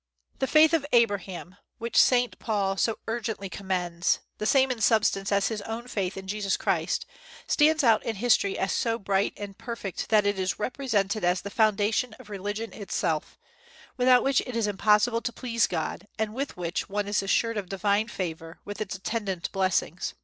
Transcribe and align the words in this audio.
The 0.39 0.47
faith 0.47 0.73
of 0.73 0.83
Abraham, 0.93 1.57
which 1.77 1.95
Saint 1.95 2.39
Paul 2.39 2.75
so 2.75 2.97
urgently 3.07 3.49
commends, 3.49 4.17
the 4.39 4.47
same 4.47 4.71
in 4.71 4.81
substance 4.81 5.31
as 5.31 5.49
his 5.49 5.61
own 5.61 5.87
faith 5.87 6.17
in 6.17 6.25
Jesus 6.27 6.57
Christ, 6.57 7.05
stands 7.45 7.83
out 7.83 8.03
in 8.03 8.15
history 8.15 8.57
as 8.57 8.71
so 8.73 8.97
bright 8.97 9.31
and 9.37 9.55
perfect 9.59 10.09
that 10.09 10.25
it 10.25 10.39
is 10.39 10.57
represented 10.57 11.23
as 11.23 11.41
the 11.43 11.51
foundation 11.51 12.15
of 12.15 12.31
religion 12.31 12.73
itself, 12.73 13.37
without 13.95 14.23
which 14.23 14.41
it 14.47 14.55
is 14.55 14.65
impossible 14.65 15.21
to 15.21 15.31
please 15.31 15.67
God, 15.67 16.07
and 16.17 16.33
with 16.33 16.57
which 16.57 16.89
one 16.89 17.07
is 17.07 17.21
assured 17.21 17.55
of 17.55 17.69
divine 17.69 18.07
favor, 18.07 18.57
with 18.65 18.81
its 18.81 18.95
attendant 18.95 19.51
blessings. 19.51 20.15